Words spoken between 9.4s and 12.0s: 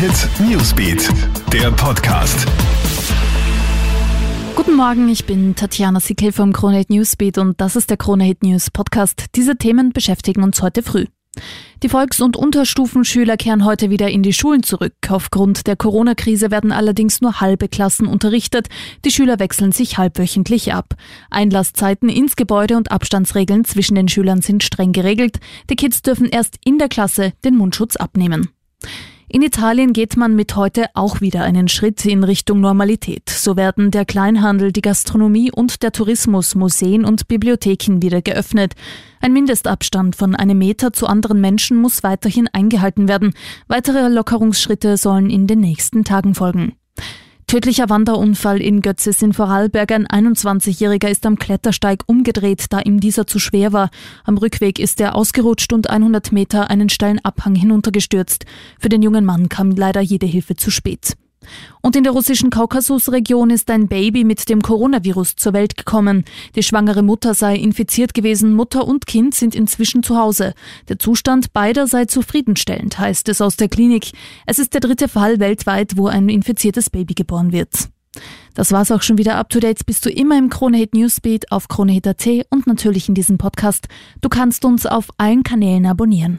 Themen beschäftigen uns heute früh. Die